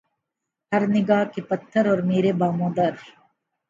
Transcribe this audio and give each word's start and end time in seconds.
ہر 0.71 0.81
نگاہ 0.93 1.23
کا 1.33 1.41
پتھر 1.49 1.83
اور 1.89 1.99
میرے 2.09 2.31
بام 2.39 2.57
و 2.65 2.67
در 2.75 2.93